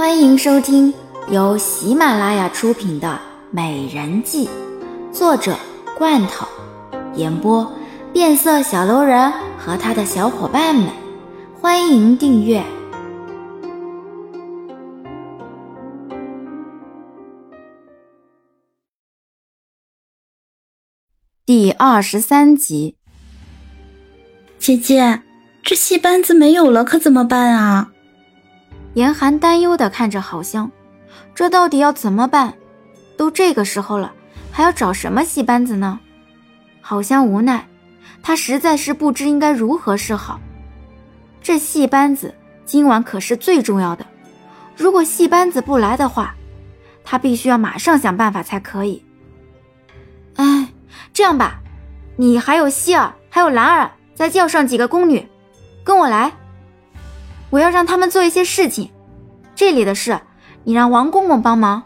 [0.00, 0.94] 欢迎收听
[1.30, 3.08] 由喜马拉雅出品的
[3.50, 4.48] 《美人计》，
[5.12, 5.54] 作者
[5.98, 6.48] 罐头，
[7.16, 7.70] 演播
[8.10, 10.88] 变色小楼人和他的小伙伴们。
[11.60, 12.64] 欢迎订阅
[21.44, 22.96] 第二十三集。
[24.58, 25.20] 姐姐，
[25.62, 27.92] 这戏班子没有了，可怎么办啊？
[28.94, 30.70] 严寒担忧的看着郝香，
[31.34, 32.54] 这到底要怎么办？
[33.16, 34.12] 都这个时候了，
[34.50, 36.00] 还要找什么戏班子呢？
[36.80, 37.68] 郝香无奈，
[38.22, 40.40] 她实在是不知应该如何是好。
[41.42, 42.34] 这戏班子
[42.64, 44.04] 今晚可是最重要的，
[44.76, 46.34] 如果戏班子不来的话，
[47.04, 49.04] 她必须要马上想办法才可以。
[50.36, 50.68] 哎，
[51.12, 51.60] 这样吧，
[52.16, 55.26] 你还有希儿，还有兰儿，再叫上几个宫女，
[55.84, 56.32] 跟我来。
[57.50, 58.90] 我要让他们做一些事情，
[59.54, 60.20] 这里的事
[60.64, 61.82] 你让王公公帮忙。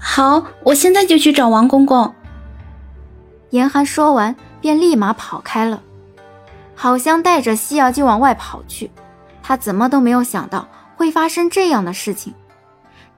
[0.00, 2.14] 好，我现在就去找王公公。
[3.50, 5.82] 严寒说完，便立马跑开了。
[6.74, 8.90] 好像带着希儿就往外跑去，
[9.42, 12.34] 他怎么都没有想到会发生这样的事情。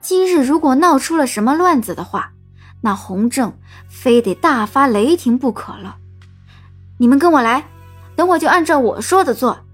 [0.01, 2.31] 今日如果闹出了什么乱子的话，
[2.81, 3.57] 那洪正
[3.89, 5.95] 非得大发雷霆不可了。
[6.99, 7.65] 你们跟我来，
[8.15, 9.64] 等会就按照我说的做。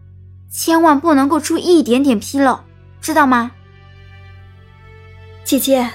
[0.52, 2.60] 千万不能够出一点点纰漏，
[3.00, 3.52] 知道吗？
[5.46, 5.90] 姐姐，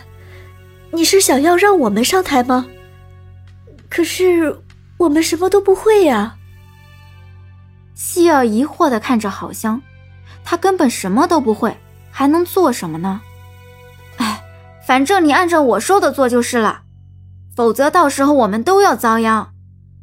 [0.93, 2.67] 你是想要让我们上台吗？
[3.91, 4.63] 可是
[4.97, 6.37] 我们什么都不会呀。
[7.95, 9.81] 希儿疑惑的看着郝香，
[10.43, 11.77] 她根本什么都不会，
[12.11, 13.21] 还能做什么呢？
[14.17, 14.43] 哎，
[14.87, 16.81] 反正你按照我说的做就是了，
[17.55, 19.53] 否则到时候我们都要遭殃。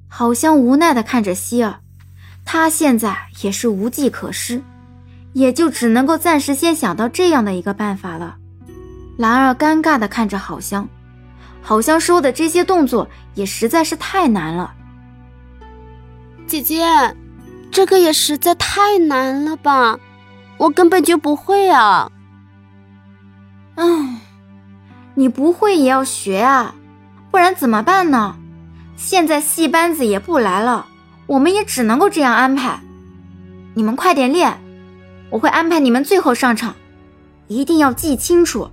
[0.07, 1.79] 郝香无奈的看着希儿。
[2.45, 4.61] 他现在也是无计可施，
[5.33, 8.37] 也就只能够暂时先想到这样的一个办法了。
[9.17, 10.87] 兰儿尴尬的看着郝香，
[11.61, 14.73] 郝香说的这些动作也实在是太难了。
[16.45, 17.15] 姐姐，
[17.71, 19.99] 这个也实在太难了吧，
[20.57, 22.11] 我根本就不会啊。
[23.75, 23.85] 唉，
[25.15, 26.75] 你不会也要学啊，
[27.31, 28.35] 不然怎么办呢？
[28.95, 30.85] 现在戏班子也不来了。
[31.33, 32.79] 我们也只能够这样安排，
[33.73, 34.55] 你们快点练，
[35.31, 36.75] 我会安排你们最后上场，
[37.47, 38.69] 一定要记清楚，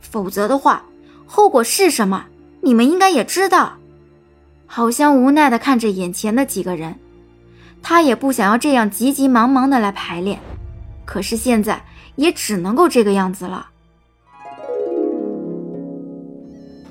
[0.00, 0.84] 否则的话，
[1.26, 2.26] 后果是什么，
[2.60, 3.74] 你们应该也知道。
[4.66, 6.96] 好像无奈的看着眼前的几个人，
[7.80, 10.40] 他也不想要这样急急忙忙的来排练，
[11.04, 11.80] 可是现在
[12.16, 13.68] 也只能够这个样子了。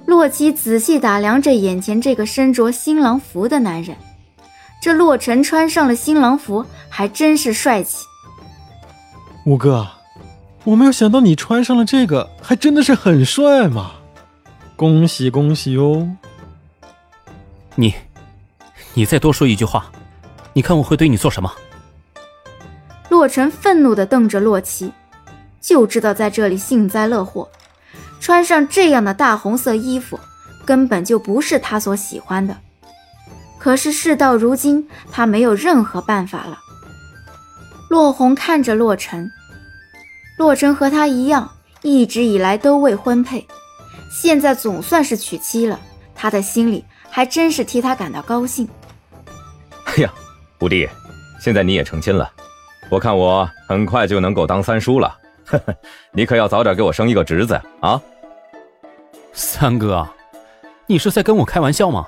[0.06, 3.98] 洛奇仔细打量着眼前这个身着新郎服的男人。
[4.86, 8.06] 这洛尘穿上了新郎服，还真是帅气。
[9.48, 9.88] 五哥，
[10.64, 13.94] 我没有想到你穿上了这个，还真的是很帅嘛！
[14.76, 16.08] 恭喜恭喜哦！
[17.74, 17.96] 你，
[18.94, 19.92] 你再多说一句话，
[20.54, 21.52] 你看我会对你做什么？
[23.10, 24.92] 洛尘愤怒的瞪着洛奇，
[25.60, 27.50] 就知道在这里幸灾乐祸。
[28.20, 30.20] 穿上这样的大红色衣服，
[30.64, 32.56] 根本就不是他所喜欢的。
[33.66, 36.60] 可是事到如今，他没有任何办法了。
[37.90, 39.32] 洛红看着洛尘，
[40.38, 41.50] 洛尘和他一样，
[41.82, 43.48] 一直以来都未婚配，
[44.12, 45.80] 现在总算是娶妻了，
[46.14, 48.70] 他的心里还真是替他感到高兴。
[49.86, 50.14] 哎呀，
[50.60, 50.88] 五弟，
[51.42, 52.32] 现在你也成亲了，
[52.92, 55.76] 我看我很快就能够当三叔了，呵呵，
[56.12, 58.00] 你可要早点给我生一个侄子啊！
[59.34, 60.08] 三哥，
[60.86, 62.06] 你是在跟我开玩笑吗？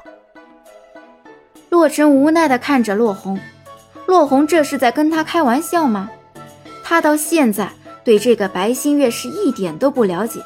[1.77, 3.39] 洛尘无奈地看着洛红，
[4.07, 6.09] 洛红这是在跟他开玩笑吗？
[6.83, 7.69] 他到现在
[8.03, 10.41] 对这个白新月是一点都不了解，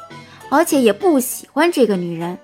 [0.50, 2.36] 而且也不喜欢这个女人。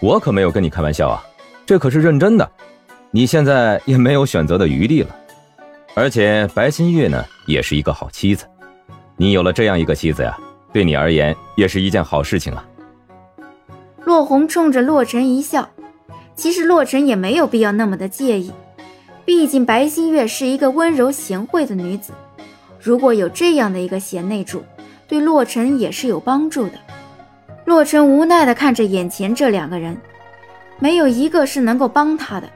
[0.00, 1.22] 我可没有跟你开玩笑啊，
[1.66, 2.50] 这可是认真的。
[3.10, 5.14] 你现在也没有选择的余地了，
[5.94, 8.46] 而且白新月呢也是一个好妻子，
[9.18, 10.38] 你有了这样一个妻子呀，
[10.72, 12.64] 对你而言也是一件好事情啊。
[14.06, 15.68] 洛红冲着洛尘一笑。
[16.40, 18.50] 其实洛尘也没有必要那么的介意，
[19.26, 22.14] 毕竟白新月是一个温柔贤惠的女子，
[22.80, 24.64] 如果有这样的一个贤内助，
[25.06, 26.72] 对洛尘也是有帮助的。
[27.66, 29.94] 洛尘无奈的看着眼前这两个人，
[30.78, 32.48] 没有一个是能够帮他的。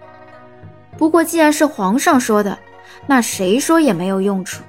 [0.96, 2.58] 不过既然是皇上说的，
[3.06, 4.62] 那谁说也没有用处。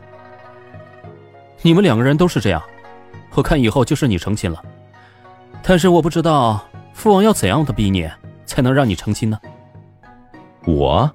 [1.61, 2.61] 你们两个人都是这样，
[3.33, 4.61] 我看以后就是你成亲了，
[5.63, 8.09] 但是我不知道父王要怎样的逼你。
[8.45, 9.39] 才能让你成亲呢？
[10.65, 11.11] 我，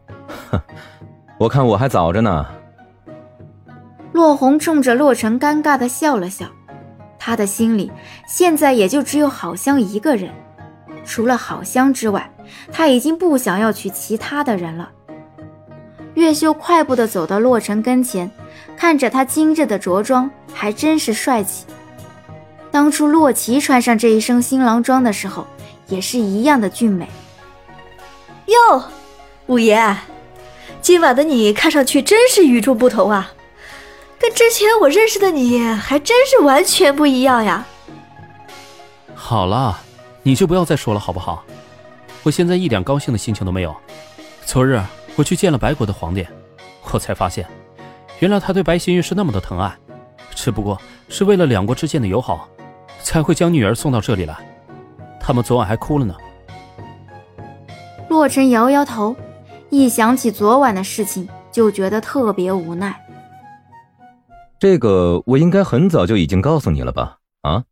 [0.51, 0.61] 哼，
[1.39, 2.47] 我看我还早着呢。
[4.13, 6.47] 洛红冲着洛尘尴尬的笑了笑，
[7.19, 7.91] 他的心里
[8.27, 10.31] 现在也就只有好香一个人，
[11.05, 12.31] 除了好香之外，
[12.73, 14.91] 他已经不想要娶其他的人了。
[16.15, 18.31] 月秀快步的走到洛尘跟前，
[18.77, 21.65] 看着他精致的着装，还真是帅气。
[22.71, 25.47] 当初洛奇穿上这一身新郎装的时候，
[25.91, 27.07] 也是一样的俊美。
[28.47, 28.85] 哟，
[29.47, 29.97] 五爷，
[30.81, 33.33] 今晚的你看上去真是与众不同啊！
[34.19, 37.67] 跟之前我认识的你还真是完全不一样呀。
[39.15, 39.79] 好了，
[40.23, 41.45] 你就不要再说了好不好？
[42.23, 43.75] 我现在一点高兴的心情都没有。
[44.45, 44.81] 昨日
[45.17, 46.27] 我去见了白国的皇帝，
[46.91, 47.47] 我才发现，
[48.19, 49.75] 原来他对白新月是那么的疼爱，
[50.35, 52.49] 只不过是为了两国之间的友好，
[53.03, 54.37] 才会将女儿送到这里来。
[55.31, 56.17] 他们昨晚还哭了呢。
[58.09, 59.15] 洛尘摇摇头，
[59.71, 63.01] 一想起昨晚的事情，就觉得特别无奈。
[64.59, 67.19] 这个我应该很早就已经告诉你了吧？
[67.43, 67.65] 啊，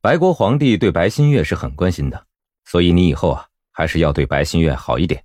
[0.00, 2.26] 白国皇帝对白新月是很关心的，
[2.64, 5.22] 所以你以后啊还是要对白新月好一点，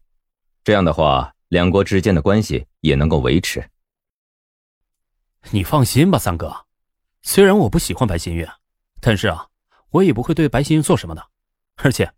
[0.63, 3.67] 这样的话两国之间的关系也能够维持。
[5.49, 6.55] 你放心吧，三哥，
[7.23, 8.47] 虽然我不喜欢白新月，
[9.01, 9.47] 但是啊，
[9.89, 11.25] 我也不会对白新月做什么的，
[11.77, 12.11] 而且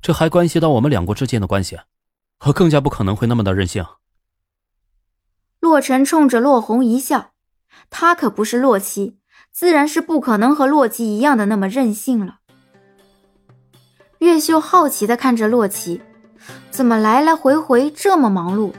[0.00, 1.78] 这还关系到我们两国之间的关系，
[2.46, 3.84] 我更加不可能会那么的任性。
[5.60, 7.30] 洛尘冲着洛红一笑。
[7.88, 9.16] 他可不是洛奇，
[9.50, 12.40] 自然是不可能和洛奇一样的那么任性了。
[14.18, 16.02] 月秀好奇的看着洛奇，
[16.70, 18.72] 怎么来来回回这么忙碌，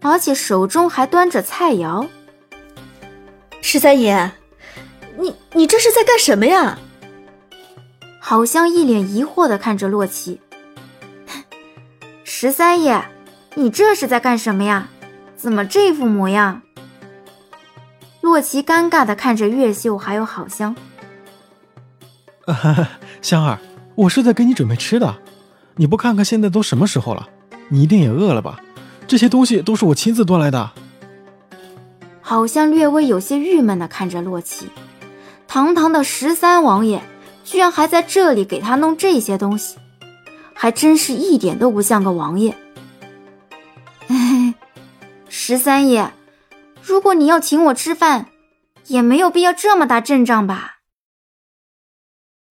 [0.00, 2.08] 而且手中还端着菜肴。
[3.60, 4.32] 十三爷，
[5.18, 6.78] 你你这是在干什么呀？
[8.30, 10.40] 好像一脸疑惑的看着洛奇。
[12.22, 13.02] 十三爷，
[13.56, 14.86] 你这是在干什么呀？
[15.34, 16.62] 怎么这副模样？
[18.20, 20.76] 洛奇尴尬的看着月秀，还有好香。
[23.20, 23.58] 香儿，
[23.96, 25.16] 我是在给你准备吃的，
[25.74, 27.28] 你不看看现在都什么时候了？
[27.68, 28.60] 你一定也饿了吧？
[29.08, 30.70] 这些东西都是我亲自端来的。
[32.20, 34.68] 好像略微有些郁闷的看着洛奇，
[35.48, 37.02] 堂堂的十三王爷，
[37.50, 39.76] 居然还在这里给他弄这些东西，
[40.54, 42.56] 还真是一点都不像个王爷。
[45.28, 46.12] 十三爷。
[46.80, 48.28] 如果你要请我吃饭，
[48.86, 50.78] 也没有必要这么大阵仗吧？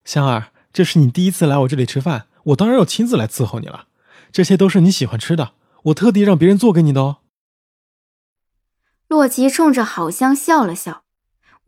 [0.04, 3.88] 香儿，这是你第一次来我这里吃饭，我当然要亲自来伺候你了。
[4.34, 5.54] 这些都是你喜欢吃的，
[5.84, 7.20] 我特地让别人做给你的哦。
[9.08, 11.04] 洛奇冲着好香笑了笑，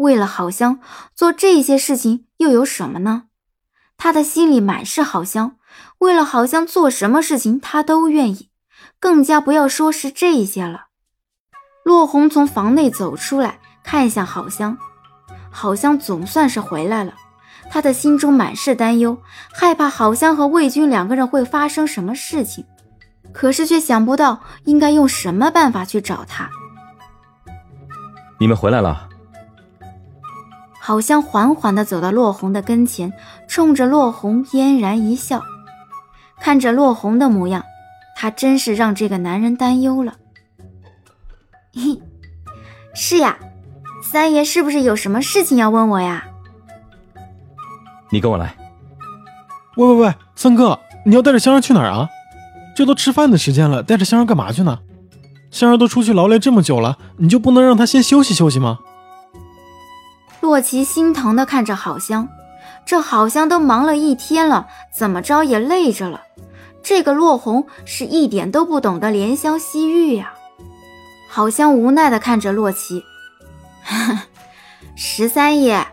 [0.02, 0.80] 为了好香
[1.14, 3.24] 做这些事情又有什么呢？
[3.98, 5.58] 他的心里满是好香，
[6.00, 8.50] 为了好香做什么事情他都愿意，
[9.00, 10.88] 更加不要说是这些了。
[11.84, 14.76] 洛红从房内走出来，看向好香，
[15.52, 17.14] 好香总算是回来了。
[17.70, 19.22] 他的心中满是担忧，
[19.54, 22.66] 害怕好香和魏军两个人会发生什么事情，
[23.32, 26.50] 可是却想不到应该用什么办法去找他。
[28.40, 29.11] 你们回来了。
[30.84, 33.14] 好像缓缓地走到洛红的跟前，
[33.48, 35.44] 冲着洛红嫣然一笑。
[36.40, 37.64] 看着洛红的模样，
[38.18, 40.16] 他真是让这个男人担忧了。
[41.72, 42.02] 嘿，
[42.96, 43.38] 是呀，
[44.02, 46.26] 三爷是不是有什么事情要问我呀？
[48.10, 48.58] 你跟我来。
[49.78, 52.10] 喂喂喂，三哥，你要带着香儿去哪儿啊？
[52.76, 54.80] 这都吃饭的时间了，带着香儿干嘛去呢？
[55.52, 58.80] 香儿都出去劳累这么久了，你就不能让她先休息休息吗？
[60.42, 62.28] 洛奇心疼的看着好香，
[62.86, 66.22] 这好香都忙了一天了，怎么着也累着了。
[66.84, 70.34] 这个洛红是一点都不懂得怜香惜玉呀。
[71.30, 73.06] 好香无奈的看着洛奇，
[74.98, 75.86] 十三爷，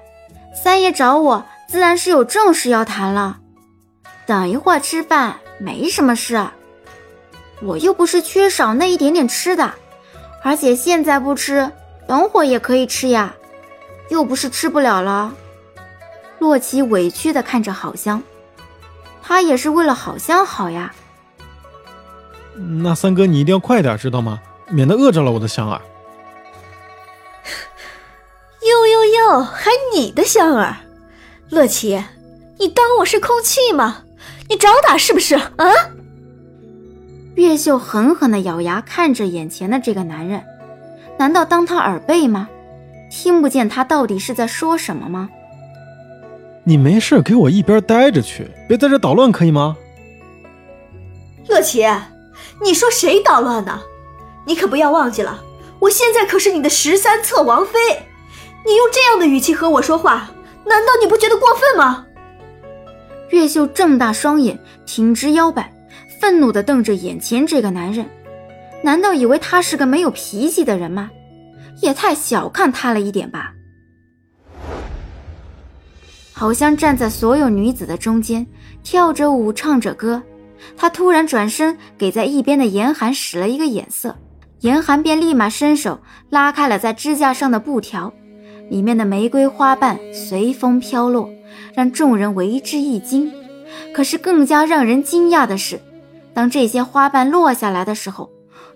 [0.65, 3.39] 三爷找我自然是有正事要谈了。
[4.27, 6.45] 等一会儿吃饭没什么事，
[7.63, 9.75] 我又不是缺少那一点点吃的，
[10.43, 11.71] 而且现在不吃，
[12.07, 13.35] 等会儿也可以吃呀，
[14.09, 15.35] 又不是吃不了了。
[16.39, 18.23] 洛奇委屈的看着好香，
[19.23, 20.95] 他也是为了好香好呀。
[22.83, 24.41] 那三哥你一定要快点，知道吗？
[24.71, 25.81] 免得饿着了我的香儿。
[28.61, 30.77] 哟哟哟，还你的香儿，
[31.49, 32.05] 乐奇，
[32.59, 34.03] 你当我是空气吗？
[34.49, 35.67] 你找打是不是啊？
[37.35, 40.45] 月秀狠狠的咬牙看着眼前的这个男人，
[41.19, 42.49] 难道当他耳背吗？
[43.11, 45.29] 听不见他到底是在说什么吗？
[46.65, 49.77] 你没事给我一边待着去，别在这捣乱，可以吗？
[51.49, 51.87] 乐琪，
[52.63, 53.81] 你说谁捣乱呢？
[54.47, 55.43] 你可不要忘记了，
[55.79, 57.79] 我现在可是你的十三侧王妃，
[58.67, 60.31] 你用这样的语气和我说话，
[60.67, 62.05] 难道你不觉得过分吗？
[63.31, 65.73] 月秀睁大双眼，挺直腰板，
[66.21, 68.09] 愤怒地瞪着眼前这个男人。
[68.83, 71.11] 难道以为他是个没有脾气的人吗？
[71.81, 73.53] 也太小看他了一点吧。
[76.33, 78.47] 好像站在所有女子的中间，
[78.85, 80.23] 跳着舞，唱着歌。
[80.77, 84.17] 他突然转身，给在一边的严寒使了一个眼色，
[84.61, 88.13] 严寒便立马伸手拉开了在支架上的布条，
[88.69, 91.29] 里面的玫瑰花瓣随风飘落，
[91.75, 93.33] 让众人为之一惊。
[93.95, 95.81] 可是更加让人惊讶的是，
[96.35, 98.31] 当这些花瓣落下来的时候，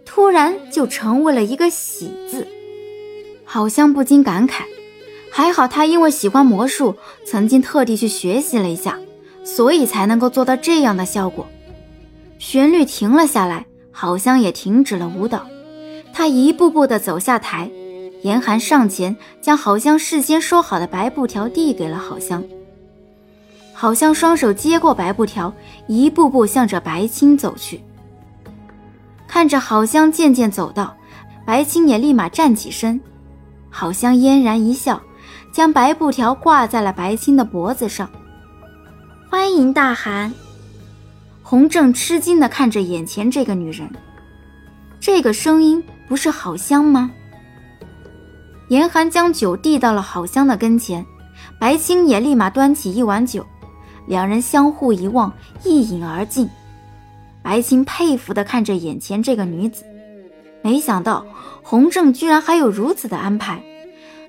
[0.04, 2.47] 突然就成为了一个喜字。
[3.52, 4.62] 好像不禁感慨，
[5.30, 8.99] 还好他因为喜欢魔术，曾经特地去学习了一下，
[9.44, 11.47] 所以才能够做到这样的效果。
[12.38, 15.47] 旋律停了下来，好香也停止了舞蹈。
[16.14, 17.71] 他一步步地走下台，
[18.23, 22.42] 严寒上前将好香事先说好的白布条递给了好香。
[23.75, 25.52] 好香双手接过白布条，
[25.88, 27.82] 一步步向着白青走去。
[29.28, 30.97] 看着好香渐渐走到，
[31.44, 32.99] 白青也立马站起身。
[33.73, 35.02] 好香嫣然一笑，
[35.50, 38.09] 将白布条挂在了白青的脖子上。
[39.29, 40.33] 欢迎大汗。
[41.43, 43.91] 洪正吃惊地看着眼前这个女人，
[45.00, 47.11] 这个声音不是好香吗？
[48.69, 51.05] 严寒将酒递到了好香的跟前，
[51.59, 53.45] 白青也立马端起一碗酒，
[54.07, 55.33] 两人相互一望，
[55.64, 56.49] 一饮而尽。
[57.43, 59.85] 白青佩服地看着眼前这个女子，
[60.62, 61.26] 没想到
[61.62, 63.62] 洪正居然还有如此的安排，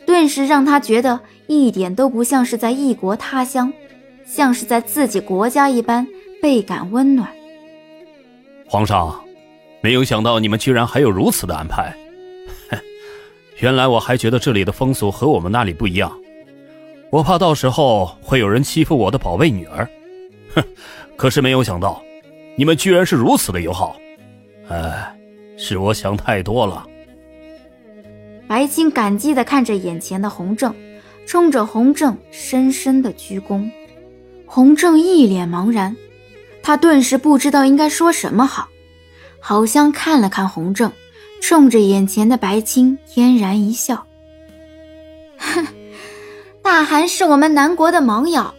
[0.05, 3.71] 顿时让他觉得一点都不像是在异国他乡，
[4.25, 6.07] 像是在自己国家一般。
[6.41, 7.29] 倍感温暖。
[8.65, 9.17] 皇上，
[9.79, 11.95] 没有想到你们居然还有如此的安排。
[13.59, 16.11] 原来我还觉得这里的风俗和我们那里不一样，
[17.09, 19.87] 我怕到时候会有人欺负我的宝贝女儿。
[20.53, 20.61] 哼，
[21.15, 22.03] 可是没有想到，
[22.57, 23.95] 你们居然是如此的友好。
[24.67, 25.15] 哎，
[25.57, 26.85] 是我想太多了。
[28.47, 30.73] 白青感激的看着眼前的洪正，
[31.25, 33.69] 冲着洪正深深的鞠躬。
[34.45, 35.95] 洪正一脸茫然。
[36.61, 38.69] 他顿时不知道应该说什么好，
[39.41, 40.91] 好香看了看洪正，
[41.41, 44.07] 冲着眼前的白青嫣然一笑
[45.37, 45.67] ：“哼，
[46.61, 48.53] 大汗是我们南国的盟友，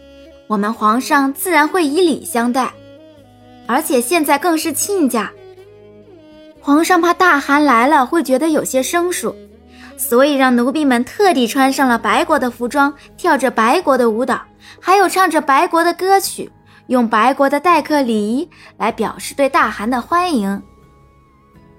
[0.45, 2.71] 我们皇上自然会以礼相待，
[3.65, 5.31] 而且现在更是亲家。
[6.65, 9.35] 皇上怕大汗来了会觉得有些生疏，
[9.97, 14.41] 所以让奴婢们特地穿上了白国的服装，跳着白国的舞蹈，
[14.81, 16.51] 还有唱着白国的歌曲。”
[16.87, 20.59] 用白国的待客礼仪来表示对大汗的欢迎，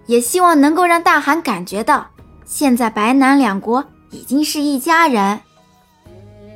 [0.06, 2.06] 也希望能够让大汗感觉到，
[2.44, 5.40] 现在白南两国已经是一家人。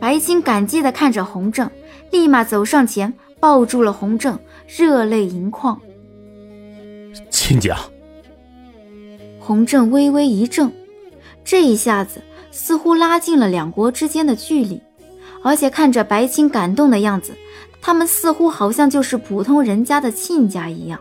[0.01, 1.69] 白青感激地看着洪正，
[2.13, 5.81] 立马走上前抱住了洪正，热泪盈眶。
[7.29, 7.77] 亲家，
[9.41, 10.71] 洪震微微一怔，
[11.43, 14.81] 这一下子似乎拉近了两国之间的距离，
[15.43, 17.35] 而且看着白青感动的样子。
[17.83, 21.01] 他们似乎好像就是普通人家的亲家一样。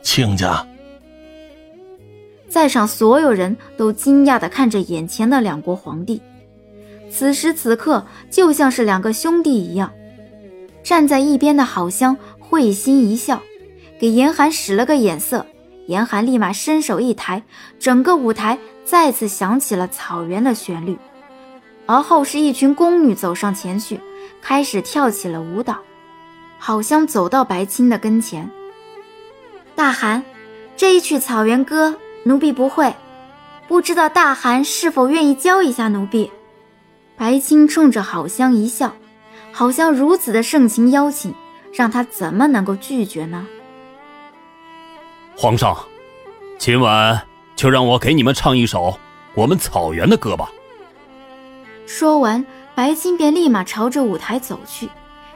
[0.00, 0.66] 亲家，
[2.48, 6.20] 在场所有人都惊讶地看着眼前的两国皇帝，
[7.10, 9.92] 此时此刻就像是两个兄弟一样。
[10.82, 13.42] 站在一边的好香会心一笑，
[14.00, 15.44] 给严寒使了个眼色，
[15.86, 17.42] 严寒立马伸手一抬，
[17.78, 20.98] 整个舞台再次响起了草原的旋律，
[21.86, 24.00] 而后是一群宫女走上前去。
[24.40, 25.78] 开始跳起了舞蹈，
[26.58, 28.50] 好香走到白青的跟前。
[29.76, 30.24] 大汗，
[30.76, 32.92] 这一曲草原歌，奴婢不会，
[33.68, 36.28] 不知道大汗是否愿意教一下奴婢？
[37.16, 38.96] 白青冲着好香一笑，
[39.52, 41.32] 好香如此的盛情邀请，
[41.72, 43.46] 让他怎么能够拒绝呢？
[45.36, 45.76] 皇上，
[46.58, 47.20] 今晚
[47.56, 48.98] 就让我给你们唱一首
[49.34, 50.50] 我们草原的歌吧。
[51.86, 52.44] 说完。
[52.74, 54.88] 白青便立马朝着舞台走去，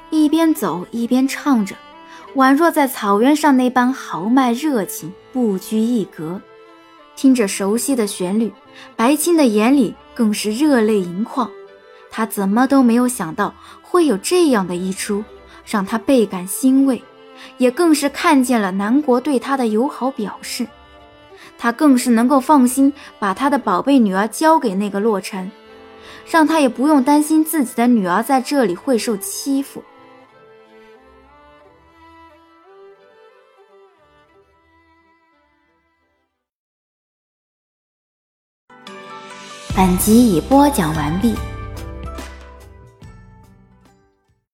[0.08, 1.76] 一边走一边唱着，
[2.34, 6.40] 宛若在草原上那般豪迈热情，不拘一格。
[7.14, 8.50] 听着熟悉的旋律，
[8.96, 11.50] 白青的眼里更是热泪盈眶。
[12.10, 15.22] 他怎么都没有想到会有这样的一出，
[15.66, 17.04] 让他倍感欣慰，
[17.58, 20.66] 也更是看见了南国对他的友好表示。
[21.58, 25.50] 他更是能够放心把他的宝贝女儿交给那个洛尘。
[26.28, 29.82] 让他也不用担心自己的女儿在这里会受欺负。
[39.74, 41.34] 本集已播讲完毕。